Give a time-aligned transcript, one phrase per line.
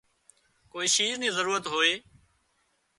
[0.71, 1.93] ڪوئي شيِز نِي ضرورت هوئي